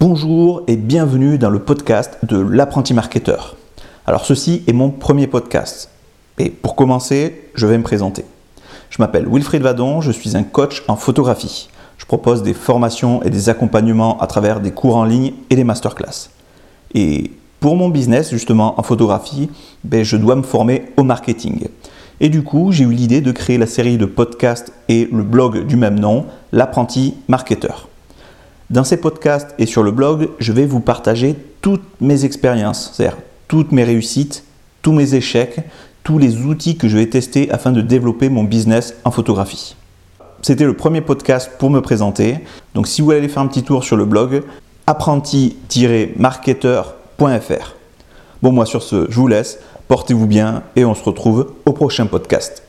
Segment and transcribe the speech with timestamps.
[0.00, 3.56] Bonjour et bienvenue dans le podcast de l'apprenti marketeur.
[4.06, 5.90] Alors ceci est mon premier podcast.
[6.38, 8.24] Et pour commencer, je vais me présenter.
[8.90, 11.68] Je m'appelle Wilfried Vadon, je suis un coach en photographie.
[11.96, 15.64] Je propose des formations et des accompagnements à travers des cours en ligne et des
[15.64, 16.30] masterclass.
[16.94, 19.50] Et pour mon business, justement en photographie,
[19.82, 21.66] ben, je dois me former au marketing.
[22.20, 25.66] Et du coup, j'ai eu l'idée de créer la série de podcasts et le blog
[25.66, 27.88] du même nom, l'apprenti marketeur.
[28.70, 33.16] Dans ces podcasts et sur le blog, je vais vous partager toutes mes expériences, c'est-à-dire
[33.48, 34.44] toutes mes réussites,
[34.82, 35.60] tous mes échecs,
[36.04, 39.74] tous les outils que je vais tester afin de développer mon business en photographie.
[40.42, 42.40] C'était le premier podcast pour me présenter.
[42.74, 44.42] Donc si vous voulez aller faire un petit tour sur le blog,
[44.86, 47.74] apprenti-marketeur.fr.
[48.42, 52.04] Bon moi sur ce, je vous laisse, portez-vous bien et on se retrouve au prochain
[52.04, 52.67] podcast.